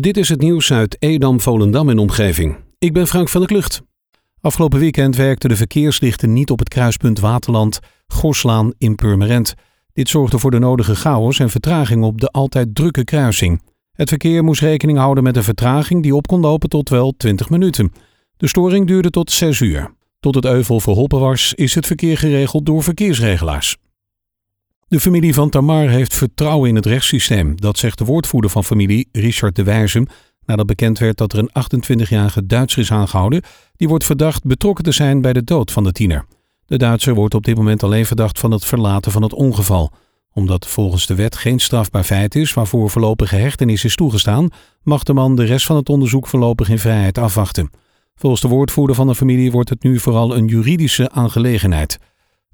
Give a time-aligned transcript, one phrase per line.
[0.00, 2.56] Dit is het nieuws uit Edam, Volendam en omgeving.
[2.78, 3.82] Ik ben Frank van der Klucht.
[4.40, 9.54] Afgelopen weekend werkten de verkeerslichten niet op het kruispunt Waterland Gorslaan in Purmerend.
[9.92, 13.62] Dit zorgde voor de nodige chaos en vertraging op de altijd drukke kruising.
[13.92, 17.50] Het verkeer moest rekening houden met een vertraging die op kon lopen tot wel 20
[17.50, 17.92] minuten.
[18.36, 19.94] De storing duurde tot 6 uur.
[20.20, 23.76] Tot het euvel verholpen was, is het verkeer geregeld door verkeersregelaars.
[24.92, 27.60] De familie van Tamar heeft vertrouwen in het rechtssysteem.
[27.60, 30.06] Dat zegt de woordvoerder van familie, Richard de Wijzem,
[30.46, 31.50] nadat bekend werd dat er een
[32.06, 33.42] 28-jarige Duitser is aangehouden.
[33.76, 36.24] Die wordt verdacht betrokken te zijn bij de dood van de tiener.
[36.66, 39.92] De Duitser wordt op dit moment alleen verdacht van het verlaten van het ongeval.
[40.32, 44.48] Omdat volgens de wet geen strafbaar feit is waarvoor voorlopige hechtenis is toegestaan,
[44.82, 47.70] mag de man de rest van het onderzoek voorlopig in vrijheid afwachten.
[48.14, 51.98] Volgens de woordvoerder van de familie wordt het nu vooral een juridische aangelegenheid.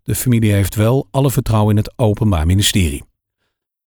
[0.09, 3.03] De familie heeft wel alle vertrouwen in het Openbaar Ministerie.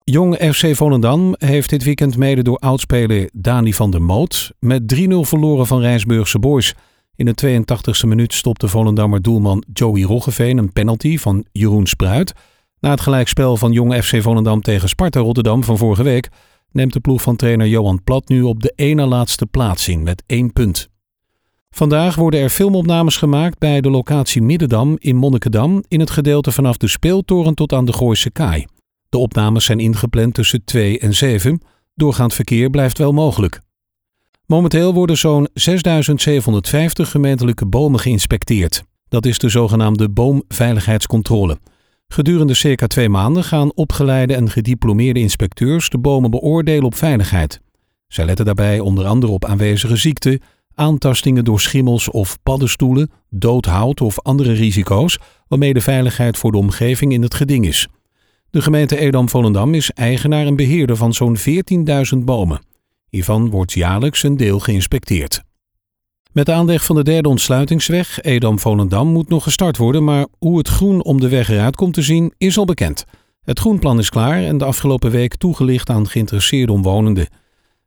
[0.05, 5.07] Jong FC Volendam heeft dit weekend mede door oudspeler Dani van der Moot met 3-0
[5.09, 6.75] verloren van Rijsburgse Boys.
[7.17, 12.33] In de 82e minuut stopte Volendammer doelman Joey Roggeveen een penalty van Jeroen Spruit.
[12.81, 16.29] Na het gelijkspel van Jong FC Volendam tegen Sparta Rotterdam van vorige week
[16.71, 20.23] neemt de ploeg van trainer Johan Plat nu op de ene laatste plaats in met
[20.27, 20.89] één punt.
[21.75, 26.77] Vandaag worden er filmopnames gemaakt bij de locatie Middendam in Monnikendam in het gedeelte vanaf
[26.77, 28.67] de speeltoren tot aan de Gooise Kaai.
[29.09, 31.61] De opnames zijn ingepland tussen 2 en 7.
[31.95, 33.61] Doorgaand verkeer blijft wel mogelijk.
[34.47, 38.83] Momenteel worden zo'n 6750 gemeentelijke bomen geïnspecteerd.
[39.09, 41.59] Dat is de zogenaamde boomveiligheidscontrole.
[42.09, 47.61] Gedurende circa twee maanden gaan opgeleide en gediplomeerde inspecteurs de bomen beoordelen op veiligheid.
[48.09, 50.41] Zij letten daarbij onder andere op aanwezige ziekten,
[50.81, 56.59] aantastingen door schimmels of paddenstoelen, dood hout of andere risico's, waarmee de veiligheid voor de
[56.59, 57.89] omgeving in het geding is.
[58.51, 62.61] De gemeente Edam-Volendam is eigenaar en beheerder van zo'n 14.000 bomen.
[63.09, 65.43] Hiervan wordt jaarlijks een deel geïnspecteerd.
[66.33, 70.69] Met de aanleg van de derde ontsluitingsweg Edam-Volendam moet nog gestart worden, maar hoe het
[70.69, 73.05] groen om de weg eruit komt te zien is al bekend.
[73.43, 77.29] Het groenplan is klaar en de afgelopen week toegelicht aan geïnteresseerde omwonenden.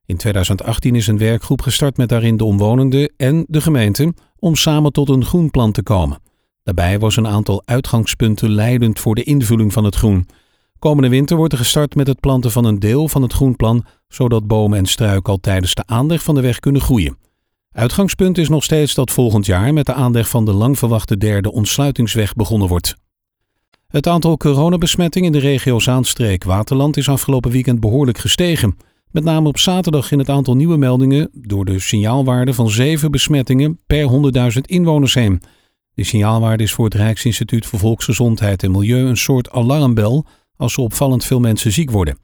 [0.06, 4.92] In 2018 is een werkgroep gestart met daarin de omwonenden en de gemeente om samen
[4.92, 6.20] tot een groenplan te komen.
[6.64, 10.28] Daarbij was een aantal uitgangspunten leidend voor de invulling van het groen.
[10.80, 14.48] Komende winter wordt er gestart met het planten van een deel van het groenplan, zodat
[14.48, 17.18] bomen en struiken al tijdens de aanleg van de weg kunnen groeien.
[17.72, 21.52] Uitgangspunt is nog steeds dat volgend jaar met de aanleg van de lang verwachte derde
[21.52, 22.96] ontsluitingsweg begonnen wordt.
[23.88, 28.78] Het aantal coronabesmettingen in de regio Zaanstreek-Waterland is afgelopen weekend behoorlijk gestegen.
[29.14, 33.80] Met name op zaterdag in het aantal nieuwe meldingen door de signaalwaarde van 7 besmettingen
[33.88, 35.42] per 100.000 inwoners heen.
[35.94, 40.26] De signaalwaarde is voor het Rijksinstituut voor Volksgezondheid en Milieu een soort alarmbel
[40.56, 42.18] als er opvallend veel mensen ziek worden.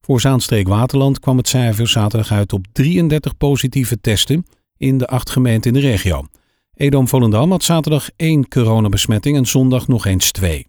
[0.00, 4.46] Voor Zaanstreek-Waterland kwam het cijfer zaterdag uit op 33 positieve testen
[4.76, 6.26] in de acht gemeenten in de regio.
[6.74, 10.66] Edam-Volendam had zaterdag één coronabesmetting en zondag nog eens twee.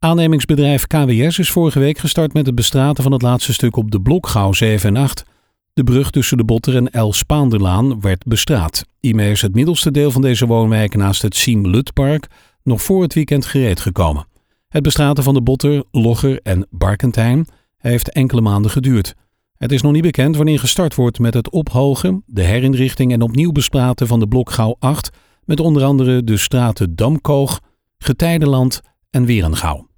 [0.00, 4.00] Aannemingsbedrijf KWS is vorige week gestart met het bestraten van het laatste stuk op de
[4.00, 5.24] Blokgouw 7 en 8.
[5.72, 8.84] De brug tussen de Botter en El Spaanderlaan werd bestraat.
[9.00, 12.26] Hiermee is het middelste deel van deze woonwijk naast het Siem Lutpark
[12.62, 14.26] nog voor het weekend gereed gekomen.
[14.68, 17.46] Het bestraten van de Botter, Logger en Barkentijn
[17.76, 19.14] heeft enkele maanden geduurd.
[19.56, 23.52] Het is nog niet bekend wanneer gestart wordt met het ophogen, de herinrichting en opnieuw
[23.52, 25.10] bespraten van de Blokgouw 8
[25.44, 27.60] met onder andere de straten Damkoog,
[27.98, 28.80] Getijdenland
[29.10, 29.88] en Werengouw.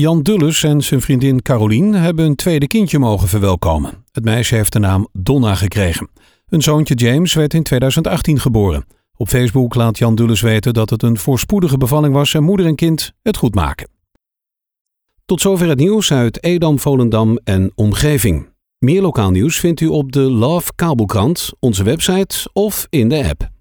[0.00, 4.04] Jan Dulles en zijn vriendin Carolien hebben een tweede kindje mogen verwelkomen.
[4.12, 6.08] Het meisje heeft de naam Donna gekregen.
[6.46, 8.86] Hun zoontje James werd in 2018 geboren.
[9.16, 12.74] Op Facebook laat Jan Dulles weten dat het een voorspoedige bevalling was en moeder en
[12.74, 13.88] kind het goed maken.
[15.24, 18.48] Tot zover het nieuws uit Edam, Volendam en omgeving.
[18.78, 23.54] Meer lokaal nieuws vindt u op de Love Kabelkrant, onze website of in de app.